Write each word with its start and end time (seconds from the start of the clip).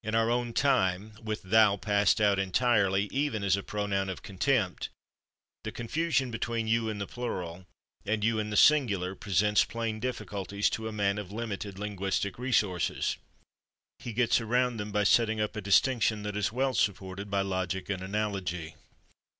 In 0.03 0.15
our 0.15 0.31
own 0.31 0.53
time, 0.53 1.11
with 1.23 1.43
thou 1.43 1.77
passed 1.77 2.19
out 2.19 2.39
entirely, 2.39 3.07
even 3.11 3.43
as 3.43 3.55
a 3.55 3.61
pronoun 3.61 4.09
of 4.09 4.23
contempt, 4.23 4.89
the 5.63 5.71
confusion 5.71 6.31
between 6.31 6.67
/you/ 6.67 6.89
in 6.89 6.97
the 6.97 7.05
plural 7.05 7.67
and 8.03 8.23
/you/ 8.23 8.41
in 8.41 8.49
the 8.49 8.57
singular 8.57 9.13
presents 9.13 9.63
plain 9.63 9.99
difficulties 9.99 10.71
to 10.71 10.87
a 10.87 10.91
man 10.91 11.19
of 11.19 11.31
limited 11.31 11.77
linguistic 11.77 12.39
resources. 12.39 13.17
He 13.99 14.11
gets 14.11 14.41
around 14.41 14.77
them 14.77 14.91
by 14.91 15.03
setting 15.03 15.39
up 15.39 15.55
a 15.55 15.61
distinction 15.61 16.23
that 16.23 16.35
is 16.35 16.51
well 16.51 16.73
supported 16.73 17.29
by 17.29 17.41
logic 17.43 17.87
and 17.87 18.01
analogy. 18.01 18.73